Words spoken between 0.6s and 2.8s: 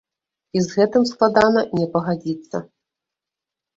з гэтым складана не пагадзіцца!